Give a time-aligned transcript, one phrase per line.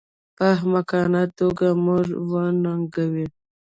[0.37, 3.25] په احمقانه توګه موږ وننګوي